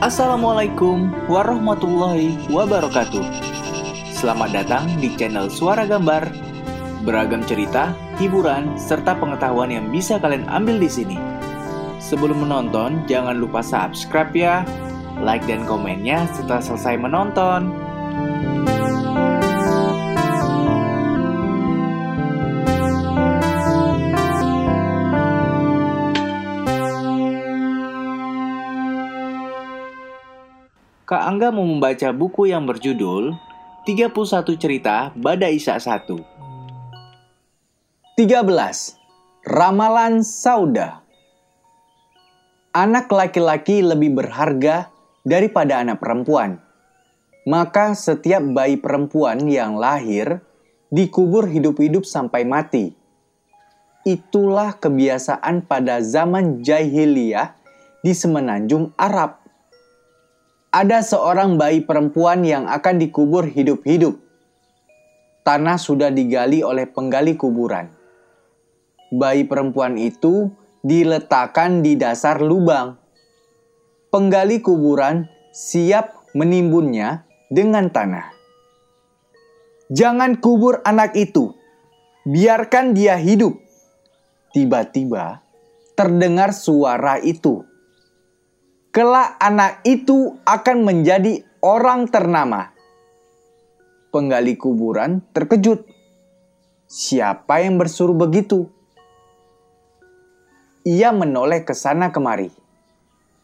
[0.00, 3.20] Assalamualaikum warahmatullahi wabarakatuh.
[4.16, 6.24] Selamat datang di channel Suara Gambar.
[7.04, 11.20] Beragam cerita, hiburan, serta pengetahuan yang bisa kalian ambil di sini.
[12.00, 14.64] Sebelum menonton, jangan lupa subscribe ya,
[15.20, 17.68] like dan komennya setelah selesai menonton.
[31.10, 33.34] Kak Angga mau membaca buku yang berjudul
[33.82, 34.14] 31
[34.54, 36.06] Cerita Bada Isa 1.
[38.14, 38.22] 13.
[39.42, 41.02] Ramalan Sauda
[42.70, 44.86] Anak laki-laki lebih berharga
[45.26, 46.62] daripada anak perempuan.
[47.42, 50.38] Maka setiap bayi perempuan yang lahir
[50.94, 52.94] dikubur hidup-hidup sampai mati.
[54.06, 57.58] Itulah kebiasaan pada zaman jahiliyah
[57.98, 59.39] di semenanjung Arab
[60.70, 64.14] ada seorang bayi perempuan yang akan dikubur hidup-hidup.
[65.42, 67.90] Tanah sudah digali oleh penggali kuburan.
[69.10, 70.54] Bayi perempuan itu
[70.86, 72.94] diletakkan di dasar lubang.
[74.14, 78.30] Penggali kuburan siap menimbunnya dengan tanah.
[79.90, 81.50] Jangan kubur anak itu,
[82.22, 83.58] biarkan dia hidup.
[84.54, 85.42] Tiba-tiba
[85.98, 87.66] terdengar suara itu
[88.90, 92.74] kelak anak itu akan menjadi orang ternama.
[94.10, 95.86] Penggali kuburan terkejut.
[96.90, 98.66] Siapa yang bersuruh begitu?
[100.82, 102.50] Ia menoleh ke sana kemari.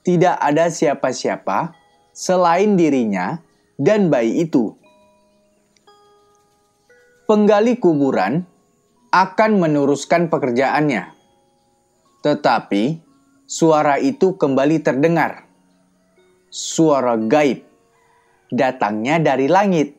[0.02, 1.70] Tidak ada siapa-siapa
[2.10, 3.38] selain dirinya
[3.78, 4.74] dan bayi itu.
[7.30, 8.42] Penggali kuburan
[9.14, 11.14] akan meneruskan pekerjaannya.
[12.26, 13.05] Tetapi
[13.46, 15.46] suara itu kembali terdengar.
[16.50, 17.62] Suara gaib
[18.50, 19.94] datangnya dari langit.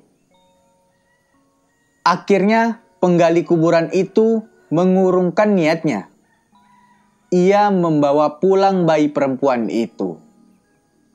[2.04, 6.12] Akhirnya, penggali kuburan itu mengurungkan niatnya.
[7.32, 10.20] Ia membawa pulang bayi perempuan itu.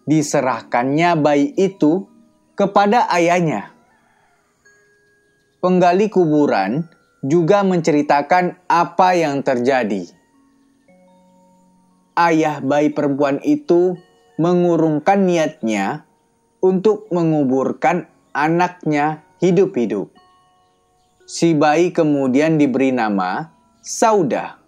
[0.05, 2.05] Diserahkannya bayi itu
[2.53, 3.73] kepada ayahnya.
[5.65, 6.85] Penggali kuburan
[7.25, 10.22] juga menceritakan apa yang terjadi
[12.19, 13.97] ayah bayi perempuan itu
[14.37, 16.05] mengurungkan niatnya
[16.63, 20.09] untuk menguburkan anaknya hidup-hidup.
[21.27, 23.51] Si bayi kemudian diberi nama
[23.83, 24.63] Sauda.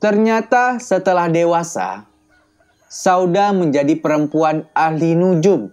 [0.00, 2.04] Ternyata setelah dewasa,
[2.92, 5.72] Sauda menjadi perempuan ahli nujum.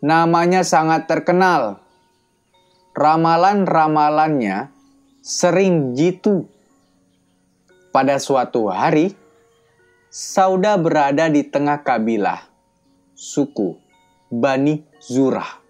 [0.00, 1.84] Namanya sangat terkenal.
[2.96, 4.72] Ramalan-ramalannya
[5.22, 6.51] sering jitu
[7.92, 9.12] pada suatu hari,
[10.08, 12.48] Sauda berada di tengah kabilah,
[13.12, 13.76] suku
[14.32, 15.60] Bani Zurah.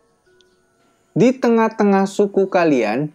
[1.13, 3.11] Di tengah-tengah suku kalian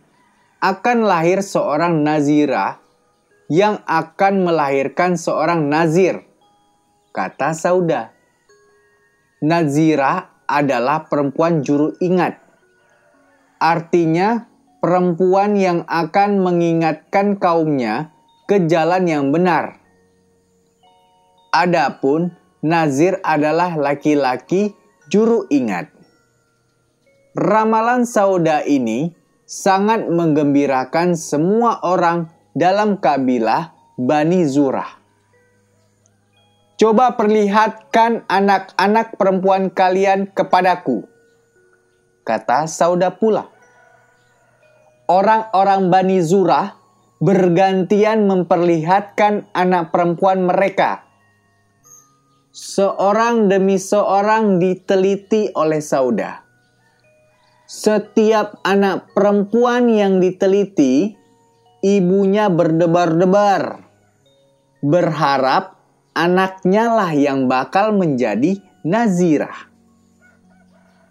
[0.59, 2.79] akan lahir seorang Nazirah
[3.47, 6.23] yang akan melahirkan seorang Nazir,
[7.15, 8.11] kata Sauda.
[9.39, 12.39] Nazirah adalah perempuan juru ingat.
[13.59, 14.47] Artinya,
[14.79, 18.15] perempuan yang akan mengingatkan kaumnya
[18.47, 19.77] ke jalan yang benar.
[21.51, 22.31] Adapun
[22.63, 24.73] Nazir adalah laki-laki
[25.11, 25.91] juru ingat.
[27.37, 29.13] Ramalan sauda ini
[29.45, 34.97] sangat menggembirakan semua orang dalam kabilah Bani Zurah.
[36.77, 41.09] Coba perlihatkan anak-anak perempuan kalian kepadaku.
[42.21, 43.49] Kata Sauda pula.
[45.09, 46.77] Orang-orang Bani Zurah
[47.17, 51.05] bergantian memperlihatkan anak perempuan mereka.
[52.53, 56.41] Seorang demi seorang diteliti oleh Sauda.
[57.67, 61.13] Setiap anak perempuan yang diteliti,
[61.83, 63.83] ibunya berdebar-debar,
[64.81, 65.77] berharap
[66.17, 68.57] anaknya lah yang bakal menjadi
[68.87, 69.67] Nazirah.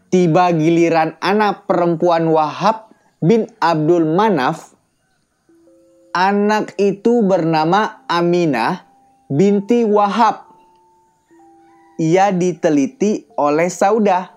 [0.09, 2.89] Tiba giliran anak perempuan Wahab
[3.21, 4.76] bin Abdul Manaf
[6.17, 8.89] anak itu bernama Aminah
[9.29, 10.49] binti Wahab.
[12.01, 14.33] Ia diteliti oleh Saudah.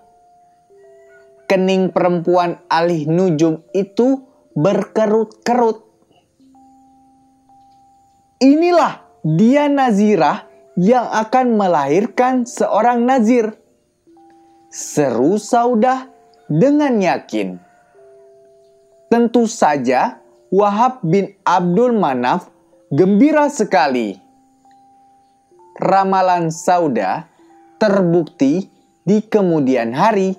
[1.47, 4.27] Kening perempuan alih nujum itu
[4.59, 5.87] berkerut-kerut.
[8.43, 13.55] Inilah dia Nazirah yang akan melahirkan seorang Nazir.
[14.69, 16.11] Seru Saudah
[16.45, 17.57] dengan yakin.
[19.09, 22.49] Tentu saja Wahab bin Abdul Manaf
[22.89, 24.17] gembira sekali.
[25.77, 27.29] Ramalan Sauda
[27.77, 28.65] terbukti
[29.05, 30.33] di kemudian hari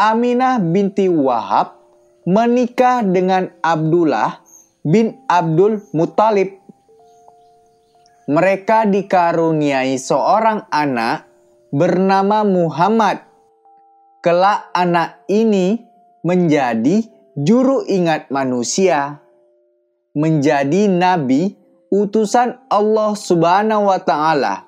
[0.00, 1.76] Aminah binti Wahab
[2.24, 4.40] menikah dengan Abdullah
[4.80, 6.56] bin Abdul Muthalib.
[8.24, 11.28] Mereka dikaruniai seorang anak
[11.76, 13.20] bernama Muhammad.
[14.24, 15.84] Kelak anak ini
[16.24, 19.20] menjadi juru ingat manusia,
[20.16, 21.52] menjadi nabi
[21.92, 24.64] utusan Allah Subhanahu wa taala,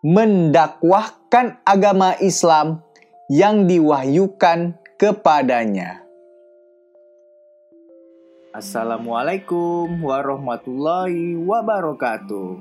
[0.00, 2.80] mendakwahkan agama Islam
[3.28, 6.00] yang diwahyukan kepadanya.
[8.56, 12.56] Assalamualaikum warahmatullahi wabarakatuh.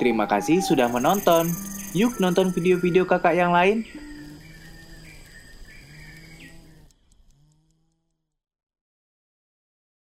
[0.00, 1.52] Terima kasih sudah menonton.
[1.92, 3.84] Yuk nonton video-video kakak yang lain.